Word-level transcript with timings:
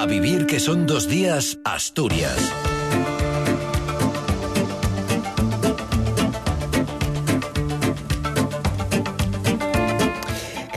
A 0.00 0.06
vivir 0.06 0.46
que 0.46 0.60
son 0.60 0.86
dos 0.86 1.08
días, 1.08 1.58
Asturias. 1.62 2.69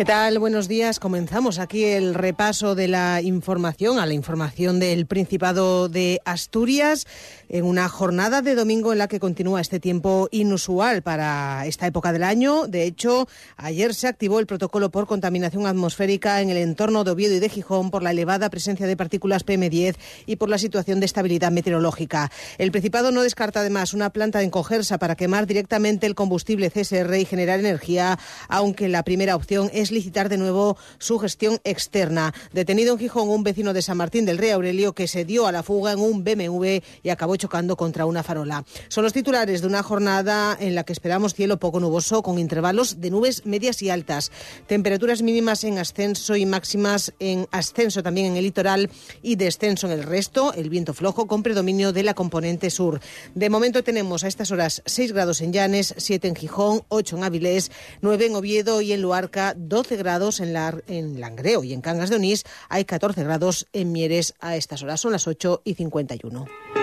¿Qué 0.03 0.07
tal? 0.07 0.37
Buenos 0.37 0.67
días. 0.67 0.99
Comenzamos 0.99 1.59
aquí 1.59 1.85
el 1.85 2.13
repaso 2.13 2.75
de 2.75 2.89
la 2.89 3.21
información, 3.21 3.99
a 3.99 4.05
la 4.05 4.13
información 4.13 4.77
del 4.77 5.05
Principado 5.05 5.87
de 5.87 6.19
Asturias, 6.25 7.07
en 7.47 7.63
una 7.63 7.87
jornada 7.87 8.41
de 8.41 8.53
domingo 8.53 8.91
en 8.91 8.97
la 8.97 9.07
que 9.07 9.21
continúa 9.21 9.61
este 9.61 9.79
tiempo 9.79 10.27
inusual 10.31 11.03
para 11.03 11.65
esta 11.67 11.87
época 11.87 12.11
del 12.11 12.23
año. 12.23 12.67
De 12.67 12.83
hecho, 12.83 13.29
ayer 13.55 13.93
se 13.93 14.09
activó 14.09 14.41
el 14.41 14.45
protocolo 14.45 14.91
por 14.91 15.07
contaminación 15.07 15.67
atmosférica 15.67 16.41
en 16.41 16.49
el 16.49 16.57
entorno 16.57 17.05
de 17.05 17.11
Oviedo 17.11 17.35
y 17.35 17.39
de 17.39 17.47
Gijón 17.47 17.89
por 17.89 18.03
la 18.03 18.11
elevada 18.11 18.49
presencia 18.49 18.87
de 18.87 18.97
partículas 18.97 19.45
PM10 19.45 19.95
y 20.25 20.35
por 20.35 20.49
la 20.49 20.57
situación 20.57 20.99
de 20.99 21.05
estabilidad 21.05 21.53
meteorológica. 21.53 22.29
El 22.57 22.71
Principado 22.71 23.11
no 23.11 23.21
descarta 23.21 23.61
además 23.61 23.93
una 23.93 24.09
planta 24.09 24.41
en 24.43 24.49
Cogersa 24.49 24.97
para 24.97 25.15
quemar 25.15 25.47
directamente 25.47 26.07
el 26.07 26.15
combustible 26.15 26.71
CSR 26.71 27.15
y 27.15 27.23
generar 27.23 27.61
energía, 27.61 28.19
aunque 28.49 28.89
la 28.89 29.03
primera 29.03 29.37
opción 29.37 29.69
es 29.71 29.92
licitar 29.93 30.29
de 30.29 30.37
nuevo 30.37 30.77
su 30.97 31.19
gestión 31.19 31.59
externa. 31.63 32.33
Detenido 32.51 32.93
en 32.93 32.99
Gijón 32.99 33.29
un 33.29 33.43
vecino 33.43 33.73
de 33.73 33.81
San 33.81 33.97
Martín 33.97 34.25
del 34.25 34.37
Rey 34.37 34.51
Aurelio 34.51 34.93
que 34.93 35.07
se 35.07 35.25
dio 35.25 35.47
a 35.47 35.51
la 35.51 35.63
fuga 35.63 35.93
en 35.93 35.99
un 35.99 36.23
BMW 36.23 36.79
y 37.03 37.09
acabó 37.09 37.35
chocando 37.35 37.75
contra 37.77 38.05
una 38.05 38.23
farola. 38.23 38.65
Son 38.87 39.03
los 39.03 39.13
titulares 39.13 39.61
de 39.61 39.67
una 39.67 39.83
jornada 39.83 40.57
en 40.59 40.75
la 40.75 40.83
que 40.83 40.93
esperamos 40.93 41.33
cielo 41.33 41.59
poco 41.59 41.79
nuboso 41.79 42.23
con 42.23 42.39
intervalos 42.39 42.99
de 42.99 43.09
nubes 43.09 43.45
medias 43.45 43.81
y 43.81 43.89
altas. 43.89 44.31
Temperaturas 44.67 45.21
mínimas 45.21 45.63
en 45.63 45.77
ascenso 45.77 46.35
y 46.35 46.45
máximas 46.45 47.13
en 47.19 47.47
ascenso 47.51 48.03
también 48.03 48.27
en 48.27 48.37
el 48.37 48.43
litoral 48.43 48.89
y 49.21 49.35
descenso 49.35 49.87
en 49.87 49.93
el 49.93 50.03
resto. 50.03 50.53
El 50.53 50.69
viento 50.69 50.93
flojo 50.93 51.27
con 51.27 51.43
predominio 51.43 51.93
de 51.93 52.03
la 52.03 52.13
componente 52.13 52.69
sur. 52.69 52.99
De 53.35 53.49
momento 53.49 53.83
tenemos 53.83 54.23
a 54.23 54.27
estas 54.27 54.51
horas 54.51 54.81
6 54.85 55.11
grados 55.11 55.41
en 55.41 55.53
Llanes, 55.53 55.93
7 55.97 56.27
en 56.27 56.35
Gijón, 56.35 56.83
8 56.89 57.17
en 57.17 57.23
Avilés, 57.23 57.71
9 58.01 58.25
en 58.25 58.35
Oviedo 58.35 58.81
y 58.81 58.93
en 58.93 59.01
Luarca, 59.01 59.53
12 59.57 59.82
grados 59.91 60.39
en, 60.39 60.53
la, 60.53 60.75
en 60.87 61.19
Langreo 61.19 61.63
y 61.63 61.73
en 61.73 61.81
Cangas 61.81 62.09
de 62.09 62.15
Onís. 62.15 62.43
Hay 62.69 62.85
14 62.85 63.23
grados 63.23 63.67
en 63.73 63.91
Mieres 63.91 64.33
a 64.39 64.55
estas 64.55 64.83
horas. 64.83 65.01
Son 65.01 65.11
las 65.11 65.27
8 65.27 65.61
y 65.63 65.75
51. 65.75 66.82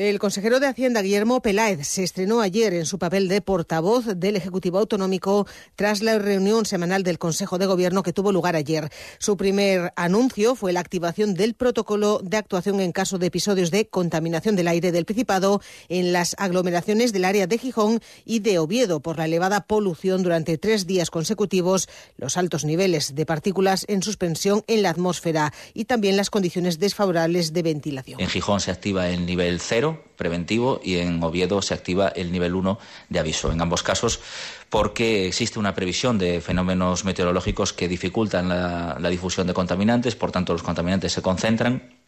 El 0.00 0.18
consejero 0.18 0.60
de 0.60 0.66
Hacienda, 0.66 1.02
Guillermo 1.02 1.42
Peláez, 1.42 1.86
se 1.86 2.02
estrenó 2.02 2.40
ayer 2.40 2.72
en 2.72 2.86
su 2.86 2.98
papel 2.98 3.28
de 3.28 3.42
portavoz 3.42 4.06
del 4.16 4.34
Ejecutivo 4.34 4.78
Autonómico 4.78 5.46
tras 5.76 6.00
la 6.00 6.18
reunión 6.18 6.64
semanal 6.64 7.02
del 7.02 7.18
Consejo 7.18 7.58
de 7.58 7.66
Gobierno 7.66 8.02
que 8.02 8.14
tuvo 8.14 8.32
lugar 8.32 8.56
ayer. 8.56 8.88
Su 9.18 9.36
primer 9.36 9.92
anuncio 9.96 10.54
fue 10.54 10.72
la 10.72 10.80
activación 10.80 11.34
del 11.34 11.52
protocolo 11.52 12.22
de 12.24 12.38
actuación 12.38 12.80
en 12.80 12.92
caso 12.92 13.18
de 13.18 13.26
episodios 13.26 13.70
de 13.70 13.88
contaminación 13.88 14.56
del 14.56 14.68
aire 14.68 14.90
del 14.90 15.04
Principado 15.04 15.60
en 15.90 16.14
las 16.14 16.34
aglomeraciones 16.38 17.12
del 17.12 17.26
área 17.26 17.46
de 17.46 17.58
Gijón 17.58 18.00
y 18.24 18.38
de 18.38 18.58
Oviedo 18.58 19.00
por 19.00 19.18
la 19.18 19.26
elevada 19.26 19.66
polución 19.66 20.22
durante 20.22 20.56
tres 20.56 20.86
días 20.86 21.10
consecutivos, 21.10 21.90
los 22.16 22.38
altos 22.38 22.64
niveles 22.64 23.14
de 23.14 23.26
partículas 23.26 23.84
en 23.86 24.02
suspensión 24.02 24.64
en 24.66 24.80
la 24.80 24.88
atmósfera 24.88 25.52
y 25.74 25.84
también 25.84 26.16
las 26.16 26.30
condiciones 26.30 26.78
desfavorables 26.78 27.52
de 27.52 27.62
ventilación. 27.62 28.18
En 28.18 28.30
Gijón 28.30 28.60
se 28.60 28.70
activa 28.70 29.10
el 29.10 29.26
nivel 29.26 29.60
cero 29.60 29.89
preventivo 30.16 30.80
y 30.82 30.96
en 30.96 31.22
Oviedo 31.22 31.62
se 31.62 31.74
activa 31.74 32.08
el 32.08 32.32
nivel 32.32 32.54
1 32.54 32.78
de 33.08 33.18
aviso. 33.18 33.52
En 33.52 33.60
ambos 33.60 33.82
casos 33.82 34.20
porque 34.68 35.26
existe 35.26 35.58
una 35.58 35.74
previsión 35.74 36.18
de 36.18 36.40
fenómenos 36.40 37.04
meteorológicos 37.04 37.72
que 37.72 37.88
dificultan 37.88 38.48
la, 38.48 39.10
difusión 39.10 39.46
de 39.46 39.54
contaminantes, 39.54 40.14
por 40.14 40.30
tanto 40.30 40.52
los 40.52 40.62
contaminantes 40.62 41.12
se 41.12 41.22
concentran 41.22 42.00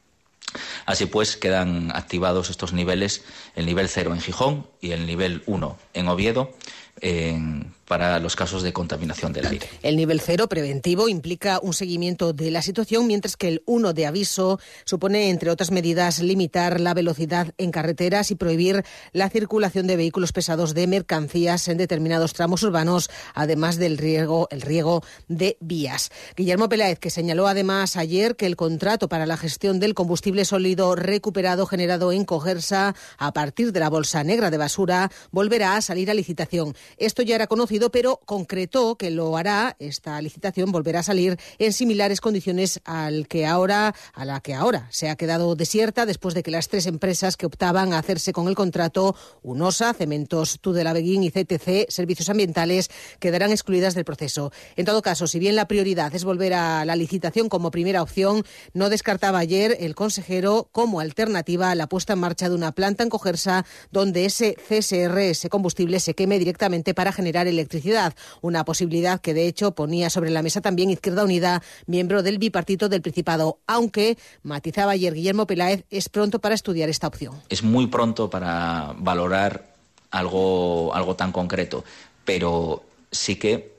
Así 0.85 1.07
pues, 1.07 1.37
quedan 1.37 1.93
activados 1.95 2.51
estos 2.51 2.73
niveles, 2.73 3.25
el 3.55 3.67
nivel 3.67 3.89
0 3.89 4.13
en 4.13 4.21
Gijón 4.21 4.67
y 4.81 4.91
el 4.91 5.07
nivel 5.07 5.43
1 5.47 5.79
en 5.95 6.09
Oviedo, 6.09 6.51
en, 7.03 7.75
para 7.87 8.19
los 8.21 8.37
casos 8.37 8.63
de 8.63 8.73
contaminación 8.73 9.35
del 9.35 9.47
aire. 9.47 9.69
El 9.83 9.97
nivel 9.97 10.21
cero 10.21 10.49
preventivo 10.49 11.09
implica 11.09 11.61
un 11.63 11.75
seguimiento 11.75 12.33
de 12.33 12.51
la 12.51 12.63
situación, 12.63 13.07
mientras 13.07 13.37
que 13.37 13.49
el 13.49 13.63
1 13.67 13.93
de 13.93 14.07
aviso 14.07 14.59
supone, 14.85 15.29
entre 15.29 15.51
otras 15.51 15.71
medidas, 15.71 16.21
limitar 16.21 16.81
la 16.81 16.95
velocidad 16.95 17.53
en 17.59 17.71
carreteras 17.71 18.31
y 18.31 18.37
prohibir 18.37 18.85
la 19.13 19.29
circulación 19.29 19.87
de 19.87 19.97
vehículos 19.97 20.33
pesados 20.33 20.73
de 20.73 20.87
mercancías 20.87 21.69
en 21.69 21.77
determinados 21.77 22.33
tramos 22.33 22.63
urbanos, 22.63 23.11
además 23.35 23.77
del 23.77 23.99
riego, 23.99 24.49
el 24.51 24.63
riego 24.63 25.03
de 25.29 25.59
vías. 25.61 26.11
Guillermo 26.37 26.69
Peláez, 26.69 26.99
que 26.99 27.11
señaló 27.11 27.47
además 27.47 27.97
ayer 27.97 28.37
que 28.37 28.47
el 28.47 28.57
contrato 28.57 29.09
para 29.09 29.27
la 29.27 29.37
gestión 29.37 29.81
del 29.81 29.95
combustible 29.95 30.45
sólido 30.45 30.95
recuperado 30.95 31.67
generado 31.67 32.13
en 32.13 32.25
Cogersa 32.25 32.95
a 33.19 33.33
partir 33.33 33.73
de 33.73 33.81
la 33.81 33.91
bolsa 33.91 34.25
negra 34.25 34.51
de 34.51 34.57
basura 34.57 35.11
volverá 35.31 35.77
a 35.77 35.83
salir 35.83 36.11
a 36.11 36.15
licitación. 36.15 36.75
Esto 36.97 37.23
ya 37.23 37.35
era 37.35 37.47
conocido, 37.47 37.91
pero 37.91 38.21
concretó 38.25 38.97
que 38.97 39.11
lo 39.11 39.37
hará, 39.37 39.77
esta 39.79 40.21
licitación 40.21 40.73
volverá 40.73 41.01
a 41.01 41.03
salir 41.03 41.39
en 41.59 41.73
similares 41.73 42.21
condiciones 42.21 42.81
al 42.85 43.29
que 43.29 43.47
ahora, 43.47 43.95
a 44.15 44.25
la 44.25 44.41
que 44.41 44.55
ahora 44.55 44.89
se 44.91 45.09
ha 45.09 45.17
quedado 45.17 45.55
desierta 45.55 46.07
después 46.07 46.35
de 46.35 46.43
que 46.43 46.51
las 46.51 46.69
tres 46.69 46.87
empresas 46.87 47.37
que 47.37 47.47
optaban 47.47 47.93
a 47.93 47.99
hacerse 47.99 48.33
con 48.33 48.49
el 48.49 48.55
contrato, 48.55 49.15
UNOSA, 49.43 49.95
Cementos 49.95 50.61
Tudela-Beguín 50.61 51.23
y 51.23 51.31
CTC, 51.31 51.91
Servicios 51.91 52.29
Ambientales, 52.29 52.91
quedarán 53.19 53.51
excluidas 53.51 53.95
del 53.95 54.05
proceso. 54.05 54.53
En 54.77 54.87
todo 54.87 55.03
caso, 55.03 55.27
si 55.27 55.39
bien 55.39 55.57
la 55.57 55.69
prioridad 55.69 56.15
es 56.15 56.25
volver 56.25 56.55
a 56.55 56.85
la 56.85 56.97
licitación 56.97 57.49
como 57.49 57.71
primera 57.71 58.03
opción, 58.03 58.45
no 58.73 58.89
descartaba 58.89 59.39
ayer 59.39 59.77
el 59.81 59.95
consejero 59.95 60.69
como 60.73 61.01
alternativa 61.01 61.75
la 61.75 61.89
puesta 61.89 62.15
en 62.15 62.19
marcha 62.19 62.49
de 62.49 62.55
una 62.55 62.73
planta 62.73 63.03
en 63.03 63.11
Cogersa 63.11 63.65
donde 63.91 64.25
ese 64.25 64.57
CSR, 64.69 65.19
ese 65.19 65.49
combustible, 65.49 66.01
se 66.01 66.15
queme 66.15 66.39
directamente 66.39 66.82
para 66.83 67.13
generar 67.13 67.47
electricidad, 67.47 68.15
una 68.41 68.65
posibilidad 68.65 69.21
que 69.21 69.35
de 69.35 69.47
hecho 69.47 69.73
ponía 69.73 70.11
sobre 70.11 70.31
la 70.31 70.43
mesa 70.43 70.61
también 70.61 70.91
Izquierda 70.91 71.25
Unida, 71.25 71.63
miembro 71.87 72.23
del 72.23 72.39
bipartito 72.39 72.89
del 72.89 73.03
Principado, 73.03 73.59
aunque 73.67 74.19
matizaba 74.43 74.93
ayer 74.93 75.15
Guillermo 75.15 75.47
Peláez, 75.47 75.85
es 75.91 76.09
pronto 76.09 76.41
para 76.41 76.55
estudiar 76.55 76.89
esta 76.89 77.07
opción. 77.07 77.35
Es 77.49 77.63
muy 77.63 77.87
pronto 77.87 78.29
para 78.29 78.95
valorar 78.99 79.73
algo, 80.11 80.95
algo 80.95 81.17
tan 81.17 81.33
concreto, 81.33 81.85
pero 82.25 82.85
sí 83.11 83.37
que 83.37 83.73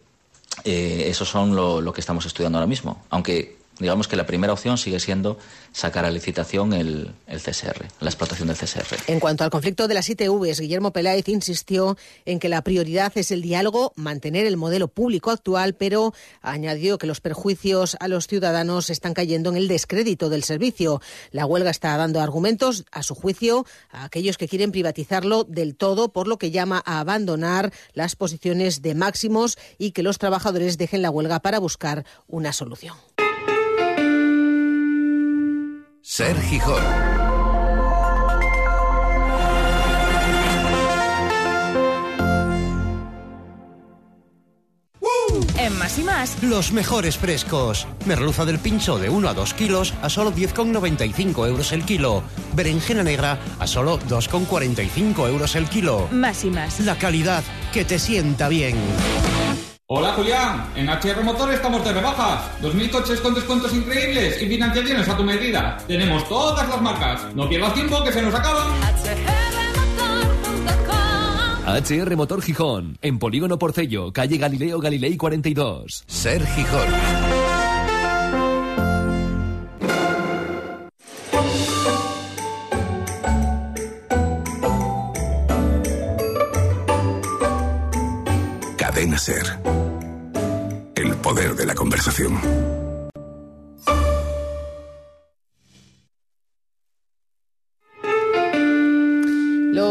eh, 0.64 1.06
eso 1.08 1.26
son 1.26 1.56
lo, 1.56 1.82
lo 1.82 1.94
que 1.94 2.02
estamos 2.02 2.26
estudiando 2.26 2.58
ahora 2.58 2.68
mismo, 2.68 3.04
aunque 3.10 3.63
digamos 3.84 4.08
que 4.08 4.16
la 4.16 4.26
primera 4.26 4.54
opción 4.54 4.78
sigue 4.78 5.00
siendo 5.00 5.38
sacar 5.72 6.06
a 6.06 6.12
licitación 6.12 6.74
el, 6.74 7.12
el, 7.28 7.40
CSR, 7.40 7.86
la 8.00 8.10
explotación 8.10 8.48
del 8.48 8.58
CSR. 8.58 8.96
En 9.08 9.20
cuanto 9.20 9.44
al 9.44 9.50
conflicto 9.50 9.88
de 9.88 9.94
las 9.94 10.10
ITVs, 10.10 10.60
Guillermo 10.60 10.92
Peláez 10.92 11.28
insistió 11.28 11.98
en 12.26 12.40
que 12.40 12.50
la 12.50 12.62
prioridad 12.64 13.12
es 13.16 13.32
el 13.32 13.42
diálogo, 13.42 13.92
mantener 13.96 14.48
el 14.48 14.58
modelo 14.58 14.88
público 14.88 15.32
actual, 15.32 15.74
pero 15.74 16.14
añadió 16.42 16.98
que 16.98 17.08
los 17.08 17.22
perjuicios 17.22 17.98
a 18.00 18.08
los 18.08 18.28
ciudadanos 18.28 18.90
están 18.90 19.14
cayendo 19.14 19.50
en 19.50 19.58
el 19.58 19.68
descrédito 19.68 20.30
del 20.30 20.44
servicio. 20.44 21.02
La 21.32 21.46
huelga 21.46 21.70
está 21.70 21.98
dando 21.98 22.22
argumentos, 22.22 22.86
a 22.92 23.04
su 23.04 23.16
juicio, 23.16 23.66
a 23.92 24.06
aquellos 24.06 24.38
que 24.38 24.48
quieren 24.48 24.72
privatizarlo 24.72 25.44
del 25.44 25.76
todo, 25.76 26.10
por 26.10 26.28
lo 26.28 26.38
que 26.38 26.52
llama 26.52 26.82
a 26.86 27.00
abandonar 27.00 27.74
las 27.94 28.16
posiciones 28.16 28.82
de 28.82 28.96
máximos 28.96 29.58
y 29.78 29.92
que 29.92 30.04
los 30.04 30.20
trabajadores 30.20 30.78
dejen 30.78 31.02
la 31.02 31.12
huelga 31.12 31.42
para 31.42 31.60
buscar 31.60 32.06
una 32.28 32.54
solución. 32.54 32.96
Ser 36.06 36.38
Gijón. 36.42 36.84
En 45.58 45.80
más 45.80 45.98
y 45.98 46.04
más, 46.04 46.44
los 46.44 46.74
mejores 46.74 47.18
frescos. 47.18 47.88
Merluza 48.06 48.44
del 48.44 48.60
pincho 48.60 49.00
de 49.00 49.10
1 49.10 49.30
a 49.30 49.34
2 49.34 49.54
kilos 49.54 49.94
a 50.02 50.10
solo 50.10 50.34
10,95 50.34 51.48
euros 51.48 51.72
el 51.72 51.86
kilo. 51.86 52.22
Berenjena 52.54 53.04
negra 53.04 53.40
a 53.58 53.66
solo 53.66 53.98
2,45 54.02 55.30
euros 55.30 55.56
el 55.56 55.70
kilo. 55.70 56.10
Más 56.12 56.44
y 56.44 56.50
más. 56.50 56.82
La 56.82 56.98
calidad 56.98 57.46
que 57.72 57.86
te 57.86 57.98
sienta 57.98 58.50
bien. 58.50 58.76
Hola 59.96 60.14
Julián, 60.14 60.72
en 60.76 60.90
HR 60.90 61.24
Motor 61.24 61.54
estamos 61.54 61.86
de 61.86 61.94
rebajas. 61.94 62.60
2.000 62.64 62.90
coches 62.90 63.22
con 63.22 63.36
descuentos 63.36 63.72
increíbles 63.76 64.42
y 64.42 64.48
financiaciones 64.48 65.08
a 65.08 65.16
tu 65.16 65.24
medida. 65.24 65.78
Tenemos 65.86 66.28
todas 66.28 66.68
las 66.68 66.82
marcas. 66.82 67.36
No 67.36 67.48
pierdas 67.48 67.76
tiempo 67.76 68.04
que 68.04 68.12
se 68.12 68.24
nos 68.24 68.34
acaban. 68.34 68.74
HR 71.68 72.16
Motor 72.16 72.42
Gijón, 72.42 72.98
en 73.04 73.20
Polígono 73.20 73.60
Porcello, 73.60 74.12
calle 74.12 74.38
Galileo 74.40 74.80
Galilei 74.80 75.16
42. 75.16 76.06
Ser 76.08 76.44
Gijón. 76.44 76.88
Cadena 88.76 89.20
Ser. 89.20 89.63
El 92.20 92.83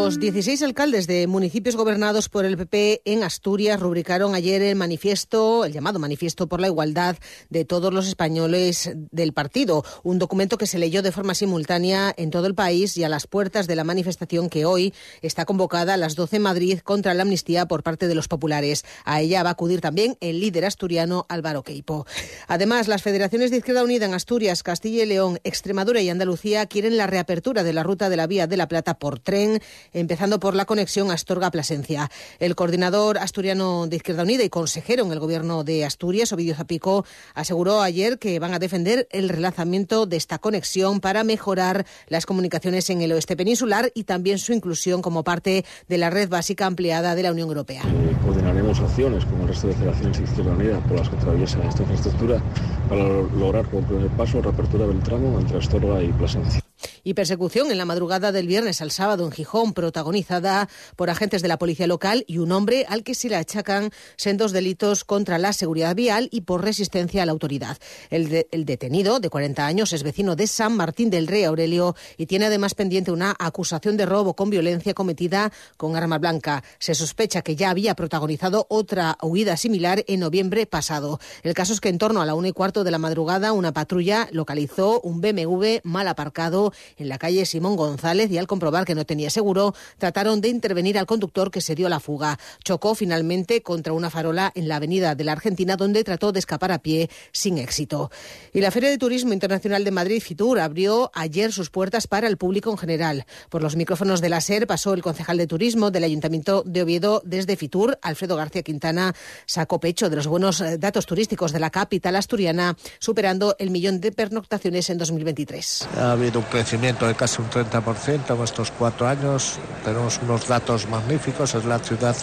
Los 0.02 0.18
16 0.18 0.60
alcaldes 0.62 1.06
de 1.06 1.28
municipios 1.28 1.76
gobernados 1.76 2.28
por 2.28 2.44
el 2.44 2.56
PP 2.56 3.02
en 3.04 3.22
Asturias 3.22 3.78
rubricaron 3.78 4.34
ayer 4.34 4.60
el 4.60 4.74
manifiesto, 4.74 5.64
el 5.64 5.72
llamado 5.72 6.00
Manifiesto 6.00 6.48
por 6.48 6.60
la 6.60 6.66
Igualdad 6.66 7.16
de 7.50 7.64
todos 7.64 7.94
los 7.94 8.08
españoles 8.08 8.90
del 9.12 9.32
partido, 9.32 9.84
un 10.02 10.18
documento 10.18 10.58
que 10.58 10.66
se 10.66 10.80
leyó 10.80 11.02
de 11.02 11.12
forma 11.12 11.36
simultánea 11.36 12.12
en 12.16 12.30
todo 12.30 12.48
el 12.48 12.56
país 12.56 12.96
y 12.96 13.04
a 13.04 13.08
las 13.08 13.28
puertas 13.28 13.68
de 13.68 13.76
la 13.76 13.84
manifestación 13.84 14.50
que 14.50 14.64
hoy 14.64 14.92
está 15.22 15.44
convocada 15.44 15.94
a 15.94 15.96
las 15.96 16.16
12 16.16 16.34
en 16.34 16.42
Madrid 16.42 16.78
contra 16.80 17.14
la 17.14 17.22
amnistía 17.22 17.66
por 17.66 17.84
parte 17.84 18.08
de 18.08 18.16
los 18.16 18.26
populares. 18.26 18.84
A 19.04 19.20
ella 19.20 19.44
va 19.44 19.50
a 19.50 19.52
acudir 19.52 19.80
también 19.80 20.16
el 20.20 20.40
líder 20.40 20.64
asturiano 20.64 21.26
Álvaro 21.28 21.62
Queipo. 21.62 22.06
Además, 22.48 22.88
las 22.88 23.02
federaciones 23.02 23.52
de 23.52 23.58
Izquierda 23.58 23.84
Unida 23.84 24.06
en 24.06 24.14
Asturias, 24.14 24.64
Castilla 24.64 25.04
y 25.04 25.06
León, 25.06 25.38
Extremadura 25.44 26.00
y 26.00 26.10
Andalucía 26.10 26.66
quieren 26.66 26.96
la 26.96 27.06
reapertura 27.06 27.62
de 27.62 27.72
la 27.72 27.84
ruta 27.84 28.08
de 28.08 28.16
la 28.16 28.26
Vía 28.26 28.48
de 28.48 28.56
la 28.56 28.66
Plata 28.66 28.98
por 28.98 29.20
tren 29.20 29.62
empezando 29.92 30.40
por 30.40 30.54
la 30.54 30.64
conexión 30.64 31.10
Astorga-Plasencia. 31.10 32.10
El 32.38 32.54
coordinador 32.54 33.18
asturiano 33.18 33.86
de 33.86 33.96
Izquierda 33.96 34.22
Unida 34.22 34.44
y 34.44 34.48
consejero 34.48 35.04
en 35.04 35.12
el 35.12 35.20
gobierno 35.20 35.64
de 35.64 35.84
Asturias, 35.84 36.32
Ovidio 36.32 36.54
Zapico, 36.54 37.04
aseguró 37.34 37.82
ayer 37.82 38.18
que 38.18 38.38
van 38.38 38.54
a 38.54 38.58
defender 38.58 39.08
el 39.10 39.28
relanzamiento 39.28 40.06
de 40.06 40.16
esta 40.16 40.38
conexión 40.38 41.00
para 41.00 41.24
mejorar 41.24 41.86
las 42.08 42.26
comunicaciones 42.26 42.88
en 42.90 43.02
el 43.02 43.12
oeste 43.12 43.36
peninsular 43.36 43.90
y 43.94 44.04
también 44.04 44.38
su 44.38 44.52
inclusión 44.52 45.02
como 45.02 45.24
parte 45.24 45.64
de 45.88 45.98
la 45.98 46.10
red 46.10 46.28
básica 46.28 46.66
ampliada 46.66 47.14
de 47.14 47.22
la 47.22 47.32
Unión 47.32 47.48
Europea. 47.48 47.82
Eh, 47.82 48.16
coordinaremos 48.24 48.80
acciones 48.80 49.24
con 49.24 49.40
el 49.42 49.48
resto 49.48 49.68
de 49.68 49.74
federaciones 49.74 50.18
de 50.18 50.24
Izquierda 50.24 50.52
Unida 50.52 50.80
por 50.80 50.98
las 50.98 51.08
que 51.08 51.16
atraviesan 51.16 51.62
esta 51.62 51.82
infraestructura 51.82 52.42
para 52.88 53.04
lograr 53.04 53.68
como 53.68 53.86
primer 53.86 54.08
paso 54.10 54.38
la 54.38 54.44
reapertura 54.44 54.86
del 54.86 55.00
tramo 55.00 55.38
entre 55.38 55.58
Astorga 55.58 56.02
y 56.02 56.12
Plasencia 56.12 56.61
y 57.04 57.14
persecución 57.14 57.70
en 57.70 57.78
la 57.78 57.84
madrugada 57.84 58.32
del 58.32 58.46
viernes 58.46 58.80
al 58.80 58.90
sábado 58.90 59.24
en 59.24 59.32
Gijón, 59.32 59.72
protagonizada 59.72 60.68
por 60.96 61.10
agentes 61.10 61.42
de 61.42 61.48
la 61.48 61.58
policía 61.58 61.86
local 61.86 62.24
y 62.26 62.38
un 62.38 62.52
hombre 62.52 62.86
al 62.88 63.02
que 63.02 63.14
se 63.14 63.28
le 63.28 63.36
achacan 63.36 63.90
sendos 64.16 64.52
delitos 64.52 65.04
contra 65.04 65.38
la 65.38 65.52
seguridad 65.52 65.94
vial 65.94 66.28
y 66.30 66.42
por 66.42 66.62
resistencia 66.62 67.22
a 67.22 67.26
la 67.26 67.32
autoridad. 67.32 67.78
El, 68.10 68.46
el 68.50 68.64
detenido, 68.64 69.20
de 69.20 69.30
40 69.30 69.66
años, 69.66 69.92
es 69.92 70.02
vecino 70.02 70.36
de 70.36 70.46
San 70.46 70.76
Martín 70.76 71.10
del 71.10 71.26
Rey 71.26 71.44
Aurelio 71.44 71.96
y 72.16 72.26
tiene 72.26 72.46
además 72.46 72.74
pendiente 72.74 73.12
una 73.12 73.34
acusación 73.38 73.96
de 73.96 74.06
robo 74.06 74.34
con 74.34 74.50
violencia 74.50 74.94
cometida 74.94 75.52
con 75.76 75.96
arma 75.96 76.18
blanca. 76.18 76.62
Se 76.78 76.94
sospecha 76.94 77.42
que 77.42 77.56
ya 77.56 77.70
había 77.70 77.94
protagonizado 77.94 78.66
otra 78.68 79.16
huida 79.22 79.56
similar 79.56 80.04
en 80.06 80.20
noviembre 80.20 80.66
pasado. 80.66 81.18
El 81.42 81.54
caso 81.54 81.72
es 81.72 81.80
que 81.80 81.88
en 81.88 81.98
torno 81.98 82.22
a 82.22 82.26
la 82.26 82.34
una 82.34 82.48
y 82.48 82.52
cuarto 82.52 82.84
de 82.84 82.90
la 82.90 82.98
madrugada, 82.98 83.52
una 83.52 83.72
patrulla 83.72 84.28
localizó 84.32 85.00
un 85.00 85.20
BMW 85.20 85.78
mal 85.82 86.08
aparcado 86.08 86.72
en 86.96 87.08
la 87.08 87.18
calle 87.18 87.46
Simón 87.46 87.76
González 87.76 88.30
y 88.30 88.38
al 88.38 88.46
comprobar 88.46 88.84
que 88.84 88.94
no 88.94 89.04
tenía 89.04 89.30
seguro, 89.30 89.74
trataron 89.98 90.40
de 90.40 90.48
intervenir 90.48 90.98
al 90.98 91.06
conductor 91.06 91.50
que 91.50 91.60
se 91.60 91.74
dio 91.74 91.88
la 91.88 92.00
fuga. 92.00 92.38
Chocó 92.64 92.94
finalmente 92.94 93.62
contra 93.62 93.92
una 93.92 94.10
farola 94.10 94.52
en 94.54 94.68
la 94.68 94.76
avenida 94.76 95.14
de 95.14 95.24
la 95.24 95.32
Argentina 95.32 95.76
donde 95.76 96.04
trató 96.04 96.32
de 96.32 96.38
escapar 96.38 96.72
a 96.72 96.80
pie 96.80 97.10
sin 97.32 97.58
éxito. 97.58 98.10
Y 98.52 98.60
la 98.60 98.70
Feria 98.70 98.90
de 98.90 98.98
Turismo 98.98 99.32
Internacional 99.32 99.84
de 99.84 99.90
Madrid, 99.90 100.22
Fitur, 100.22 100.60
abrió 100.60 101.10
ayer 101.14 101.52
sus 101.52 101.70
puertas 101.70 102.06
para 102.06 102.26
el 102.28 102.36
público 102.36 102.70
en 102.70 102.78
general. 102.78 103.26
Por 103.48 103.62
los 103.62 103.76
micrófonos 103.76 104.20
de 104.20 104.28
la 104.28 104.40
SER 104.40 104.66
pasó 104.66 104.94
el 104.94 105.02
concejal 105.02 105.38
de 105.38 105.46
Turismo 105.46 105.90
del 105.90 106.04
Ayuntamiento 106.04 106.62
de 106.66 106.82
Oviedo 106.82 107.22
desde 107.24 107.56
Fitur, 107.56 107.98
Alfredo 108.02 108.36
García 108.36 108.62
Quintana, 108.62 109.14
sacó 109.46 109.80
pecho 109.80 110.10
de 110.10 110.16
los 110.16 110.26
buenos 110.26 110.60
eh, 110.60 110.78
datos 110.78 111.06
turísticos 111.06 111.52
de 111.52 111.60
la 111.60 111.70
capital 111.70 112.16
asturiana, 112.16 112.76
superando 112.98 113.56
el 113.58 113.70
millón 113.70 114.00
de 114.00 114.12
pernoctaciones 114.12 114.90
en 114.90 114.98
2023. 114.98 115.88
Ha 115.96 116.12
habido 116.12 116.40
un 116.40 116.46
crecimiento 116.46 116.81
de 116.82 117.14
casi 117.14 117.40
un 117.40 117.48
30% 117.48 118.34
en 118.34 118.42
estos 118.42 118.72
cuatro 118.72 119.06
años. 119.06 119.60
Tenemos 119.84 120.18
unos 120.20 120.48
datos 120.48 120.88
magníficos. 120.88 121.54
Es 121.54 121.64
la 121.64 121.78
ciudad 121.78 122.16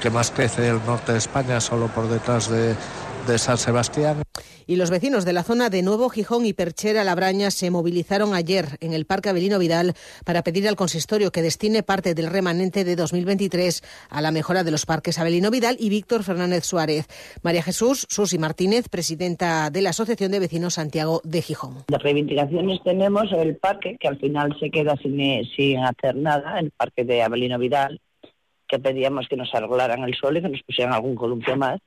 que 0.00 0.10
más 0.10 0.32
crece 0.32 0.62
del 0.62 0.84
norte 0.84 1.12
de 1.12 1.18
España, 1.18 1.60
solo 1.60 1.86
por 1.86 2.08
detrás 2.08 2.50
de, 2.50 2.74
de 3.26 3.38
San 3.38 3.58
Sebastián. 3.58 4.22
Y 4.66 4.76
los 4.76 4.90
vecinos 4.90 5.24
de 5.24 5.32
la 5.32 5.42
zona 5.42 5.70
de 5.70 5.82
Nuevo 5.82 6.08
Gijón 6.08 6.46
y 6.46 6.52
Perchera 6.52 7.04
Labraña 7.04 7.50
se 7.50 7.70
movilizaron 7.70 8.34
ayer 8.34 8.78
en 8.80 8.92
el 8.92 9.06
Parque 9.06 9.28
Avelino 9.28 9.58
Vidal 9.58 9.94
para 10.24 10.42
pedir 10.42 10.68
al 10.68 10.76
consistorio 10.76 11.30
que 11.30 11.42
destine 11.42 11.82
parte 11.82 12.14
del 12.14 12.30
remanente 12.30 12.84
de 12.84 12.96
2023 12.96 13.82
a 14.08 14.20
la 14.20 14.30
mejora 14.30 14.64
de 14.64 14.70
los 14.70 14.86
parques 14.86 15.18
Avelino 15.18 15.50
Vidal 15.50 15.76
y 15.78 15.88
Víctor 15.88 16.22
Fernández 16.22 16.64
Suárez. 16.64 17.06
María 17.42 17.62
Jesús 17.62 18.06
Susi 18.08 18.38
Martínez, 18.38 18.88
presidenta 18.88 19.70
de 19.70 19.82
la 19.82 19.90
Asociación 19.90 20.30
de 20.30 20.40
Vecinos 20.40 20.74
Santiago 20.74 21.20
de 21.24 21.42
Gijón. 21.42 21.84
Las 21.88 22.02
reivindicaciones 22.02 22.80
tenemos 22.84 23.30
el 23.32 23.56
parque, 23.56 23.96
que 23.98 24.08
al 24.08 24.18
final 24.18 24.56
se 24.58 24.70
queda 24.70 24.96
sin, 24.96 25.44
sin 25.56 25.78
hacer 25.80 26.16
nada, 26.16 26.58
el 26.58 26.70
parque 26.70 27.04
de 27.04 27.22
Avelino 27.22 27.58
Vidal, 27.58 28.00
que 28.68 28.78
pedíamos 28.78 29.28
que 29.28 29.36
nos 29.36 29.54
arreglaran 29.54 30.02
el 30.04 30.14
suelo 30.14 30.38
y 30.38 30.42
que 30.42 30.48
nos 30.48 30.62
pusieran 30.62 30.94
algún 30.94 31.14
columpio 31.14 31.56
más 31.56 31.80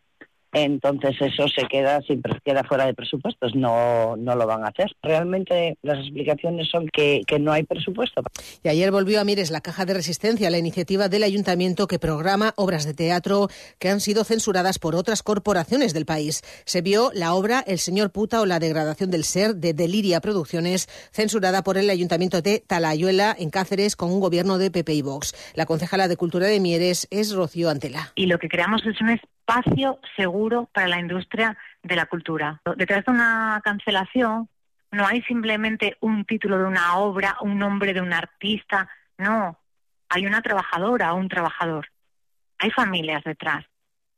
entonces 0.63 1.15
eso 1.19 1.47
se 1.47 1.67
queda 1.67 2.01
siempre 2.01 2.39
queda 2.43 2.63
fuera 2.63 2.85
de 2.85 2.93
presupuestos, 2.93 3.55
no, 3.55 4.15
no 4.15 4.35
lo 4.35 4.47
van 4.47 4.63
a 4.63 4.67
hacer. 4.67 4.95
Realmente 5.01 5.77
las 5.81 5.99
explicaciones 5.99 6.69
son 6.69 6.87
que, 6.87 7.21
que 7.27 7.39
no 7.39 7.51
hay 7.51 7.63
presupuesto. 7.63 8.23
Y 8.63 8.69
ayer 8.69 8.91
volvió 8.91 9.19
a 9.19 9.23
Mires 9.25 9.51
la 9.51 9.61
caja 9.61 9.85
de 9.85 9.93
resistencia, 9.93 10.49
la 10.49 10.57
iniciativa 10.57 11.09
del 11.09 11.23
ayuntamiento 11.23 11.87
que 11.87 11.99
programa 11.99 12.53
obras 12.55 12.85
de 12.85 12.93
teatro 12.93 13.49
que 13.79 13.89
han 13.89 13.99
sido 13.99 14.23
censuradas 14.23 14.79
por 14.79 14.95
otras 14.95 15.23
corporaciones 15.23 15.93
del 15.93 16.05
país. 16.05 16.41
Se 16.65 16.81
vio 16.81 17.11
la 17.13 17.33
obra 17.33 17.63
El 17.65 17.79
señor 17.79 18.11
puta 18.11 18.41
o 18.41 18.45
la 18.45 18.59
degradación 18.59 19.11
del 19.11 19.23
ser 19.23 19.55
de 19.55 19.73
Deliria 19.73 20.21
Producciones, 20.21 20.87
censurada 21.11 21.63
por 21.63 21.77
el 21.77 21.89
ayuntamiento 21.89 22.41
de 22.41 22.63
Talayuela 22.65 23.35
en 23.37 23.49
Cáceres 23.49 23.95
con 23.95 24.11
un 24.11 24.19
gobierno 24.19 24.57
de 24.57 24.71
PP 24.71 24.93
y 24.93 25.01
Vox. 25.01 25.33
La 25.55 25.65
concejala 25.65 26.07
de 26.07 26.17
Cultura 26.17 26.47
de 26.47 26.59
Mieres 26.59 27.07
es 27.11 27.33
Rocío 27.33 27.69
Antela. 27.69 28.13
Y 28.15 28.27
lo 28.27 28.39
que 28.39 28.47
creamos 28.47 28.85
es 28.85 28.99
un 29.01 29.09
espacio 29.45 29.99
seguro 30.15 30.69
para 30.73 30.87
la 30.87 30.99
industria 30.99 31.55
de 31.83 31.95
la 31.95 32.07
cultura. 32.07 32.61
Detrás 32.77 33.05
de 33.05 33.11
una 33.11 33.61
cancelación 33.63 34.49
no 34.91 35.05
hay 35.05 35.21
simplemente 35.23 35.97
un 36.01 36.25
título 36.25 36.57
de 36.57 36.65
una 36.65 36.97
obra, 36.97 37.37
un 37.41 37.59
nombre 37.59 37.93
de 37.93 38.01
un 38.01 38.13
artista, 38.13 38.89
no, 39.17 39.59
hay 40.09 40.25
una 40.25 40.41
trabajadora 40.41 41.13
o 41.13 41.17
un 41.17 41.29
trabajador. 41.29 41.87
Hay 42.57 42.71
familias 42.71 43.23
detrás. 43.23 43.65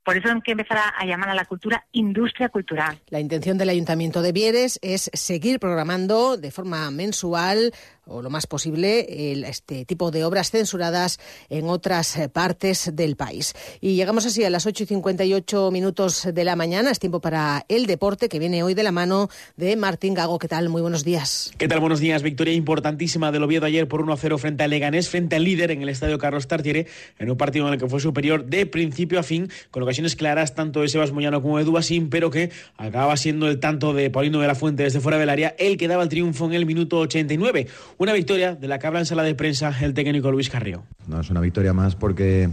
Por 0.03 0.15
eso 0.15 0.29
hay 0.31 0.39
que 0.39 0.51
empezar 0.51 0.77
a, 0.97 1.05
llamar 1.05 1.29
a 1.29 1.35
la 1.35 1.43
cultura 1.43 1.85
industria 1.91 2.47
cultural. 2.47 2.97
La 3.09 3.19
intención 3.19 3.57
del 3.57 3.67
Ayuntamiento 3.67 4.21
de 4.21 4.31
Vieres 4.31 4.79
es 4.81 5.09
seguir 5.13 5.59
programando 5.59 6.37
de 6.37 6.51
forma 6.51 6.89
mensual 6.91 7.73
o 8.07 8.21
lo 8.21 8.29
más 8.29 8.47
posible 8.47 9.05
este 9.47 9.85
tipo 9.85 10.11
de 10.11 10.23
obras 10.23 10.51
censuradas 10.51 11.19
en 11.49 11.69
otras 11.69 12.17
eh, 12.17 12.29
partes 12.29 12.91
del 12.93 13.15
país. 13.15 13.53
Y 13.81 13.95
llegamos 13.95 14.25
así 14.25 14.43
a 14.43 14.49
las 14.49 14.65
8 14.65 14.83
y 14.83 14.85
58 14.87 15.71
minutos 15.71 16.27
de 16.33 16.43
la 16.43 16.55
mañana. 16.55 16.91
Es 16.91 16.99
tiempo 16.99 17.19
para 17.19 17.65
el 17.67 17.85
deporte 17.85 18.29
que 18.29 18.39
viene 18.39 18.63
hoy 18.63 18.73
de 18.73 18.83
la 18.83 18.91
mano 18.91 19.29
de 19.55 19.75
Martín 19.75 20.13
Gago. 20.13 20.39
¿Qué 20.39 20.47
tal? 20.47 20.69
Muy 20.69 20.81
buenos 20.81 21.03
días. 21.03 21.51
¿Qué 21.57 21.67
tal? 21.67 21.79
Buenos 21.79 21.99
días. 21.99 22.23
Victoria 22.23 22.53
importantísima 22.53 23.31
del 23.31 23.43
Oviedo 23.43 23.65
ayer 23.65 23.87
por 23.87 24.05
1-0 24.05 24.37
frente 24.37 24.63
al 24.63 24.69
Leganés, 24.69 25.09
frente 25.09 25.35
al 25.35 25.43
líder 25.43 25.71
en 25.71 25.81
el 25.81 25.89
estadio 25.89 26.17
Carlos 26.17 26.47
Tartiere, 26.47 26.87
en 27.19 27.29
un 27.29 27.37
partido 27.37 27.67
en 27.67 27.73
el 27.73 27.79
que 27.79 27.87
fue 27.87 27.99
superior 27.99 28.45
de 28.45 28.65
principio 28.65 29.19
a 29.19 29.23
fin, 29.23 29.49
con 29.71 29.83
ocasiones 29.83 30.15
claras 30.15 30.55
tanto 30.55 30.81
de 30.81 30.89
Sebas 30.89 31.11
Moyano 31.11 31.41
como 31.41 31.57
de 31.57 31.63
Dubasín, 31.63 32.09
pero 32.09 32.29
que 32.29 32.51
acababa 32.77 33.17
siendo 33.17 33.47
el 33.47 33.59
tanto 33.59 33.93
de 33.93 34.09
Paulino 34.09 34.39
de 34.39 34.47
la 34.47 34.55
Fuente 34.55 34.83
desde 34.83 34.99
fuera 34.99 35.17
del 35.17 35.29
área 35.29 35.55
el 35.57 35.77
que 35.77 35.87
daba 35.87 36.03
el 36.03 36.09
triunfo 36.09 36.45
en 36.45 36.53
el 36.53 36.65
minuto 36.65 36.99
89. 36.99 37.67
Una 37.99 38.13
victoria 38.13 38.55
de 38.55 38.67
la 38.67 38.77
que 38.77 38.87
habla 38.87 38.99
en 38.99 39.05
sala 39.05 39.23
de 39.23 39.33
prensa 39.33 39.73
el 39.81 39.93
técnico 39.93 40.31
Luis 40.31 40.49
Carrió. 40.49 40.83
No, 41.07 41.19
es 41.19 41.29
una 41.29 41.41
victoria 41.41 41.73
más 41.73 41.95
porque 41.95 42.49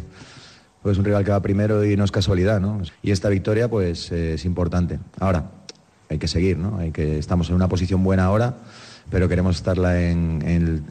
pues, 0.83 0.95
es 0.95 0.99
un 0.99 1.05
rival 1.05 1.25
que 1.25 1.33
va 1.33 1.43
primero 1.43 1.85
y 1.85 1.97
no 1.97 2.05
es 2.05 2.11
casualidad, 2.11 2.61
¿no? 2.61 2.81
Y 3.03 3.11
esta 3.11 3.29
victoria 3.29 3.69
pues 3.69 4.11
es 4.11 4.45
importante. 4.47 4.99
Ahora, 5.21 5.51
hay 6.09 6.19
que 6.19 6.29
seguir, 6.29 6.57
¿no? 6.57 6.79
Hay 6.79 6.93
que, 6.93 7.19
estamos 7.19 7.49
en 7.51 7.57
una 7.57 7.69
posición 7.69 8.03
buena 8.03 8.25
ahora 8.25 8.55
pero 9.11 9.29
queremos 9.29 9.57
estarla 9.57 10.01
en, 10.01 10.43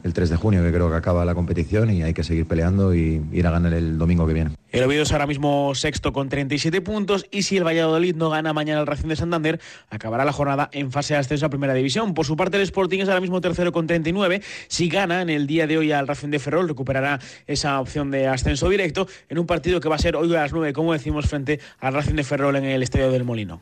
el, 0.02 0.12
3 0.12 0.30
de 0.30 0.36
junio, 0.36 0.62
que 0.62 0.72
creo 0.72 0.90
que 0.90 0.96
acaba 0.96 1.24
la 1.24 1.34
competición 1.34 1.90
y 1.90 2.02
hay 2.02 2.14
que 2.14 2.24
seguir 2.24 2.46
peleando 2.46 2.94
y 2.94 3.22
ir 3.32 3.46
a 3.46 3.50
ganar 3.50 3.72
el 3.74 3.98
domingo 3.98 4.26
que 4.26 4.34
viene. 4.34 4.50
El 4.70 4.82
Oviedo 4.82 5.02
es 5.02 5.12
ahora 5.12 5.26
mismo 5.26 5.74
sexto 5.74 6.12
con 6.12 6.28
37 6.28 6.80
puntos 6.80 7.26
y 7.30 7.42
si 7.42 7.56
el 7.56 7.64
Valladolid 7.64 8.16
no 8.16 8.30
gana 8.30 8.52
mañana 8.52 8.80
el 8.80 8.86
Racing 8.86 9.08
de 9.08 9.16
Santander, 9.16 9.60
acabará 9.90 10.24
la 10.24 10.32
jornada 10.32 10.68
en 10.72 10.90
fase 10.90 11.14
de 11.14 11.20
ascenso 11.20 11.46
a 11.46 11.48
Primera 11.48 11.74
División. 11.74 12.14
Por 12.14 12.26
su 12.26 12.36
parte, 12.36 12.56
el 12.56 12.62
Sporting 12.62 13.00
es 13.00 13.08
ahora 13.08 13.20
mismo 13.20 13.40
tercero 13.40 13.72
con 13.72 13.86
39. 13.86 14.42
Si 14.68 14.88
gana 14.88 15.22
en 15.22 15.30
el 15.30 15.46
día 15.46 15.66
de 15.66 15.78
hoy 15.78 15.92
al 15.92 16.08
Racing 16.08 16.30
de 16.30 16.38
Ferrol, 16.38 16.68
recuperará 16.68 17.20
esa 17.46 17.80
opción 17.80 18.10
de 18.10 18.26
ascenso 18.26 18.68
directo 18.68 19.06
en 19.28 19.38
un 19.38 19.46
partido 19.46 19.80
que 19.80 19.88
va 19.88 19.96
a 19.96 19.98
ser 19.98 20.16
hoy 20.16 20.34
a 20.34 20.40
las 20.40 20.52
9, 20.52 20.72
como 20.72 20.92
decimos, 20.92 21.26
frente 21.26 21.60
al 21.78 21.94
Racing 21.94 22.14
de 22.14 22.24
Ferrol 22.24 22.56
en 22.56 22.64
el 22.64 22.82
Estadio 22.82 23.10
del 23.10 23.24
Molino. 23.24 23.60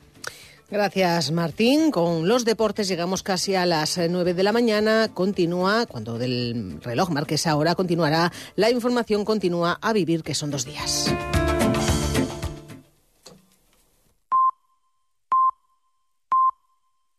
Gracias, 0.72 1.32
Martín. 1.32 1.90
Con 1.90 2.26
los 2.26 2.46
deportes 2.46 2.88
llegamos 2.88 3.22
casi 3.22 3.54
a 3.54 3.66
las 3.66 3.98
9 3.98 4.32
de 4.32 4.42
la 4.42 4.52
mañana. 4.52 5.10
Continúa, 5.12 5.84
cuando 5.84 6.16
del 6.16 6.80
reloj 6.80 7.10
marques 7.10 7.46
ahora, 7.46 7.74
continuará 7.74 8.32
la 8.56 8.70
información 8.70 9.26
continúa 9.26 9.78
a 9.82 9.92
vivir, 9.92 10.22
que 10.22 10.34
son 10.34 10.50
dos 10.50 10.64
días. 10.64 11.12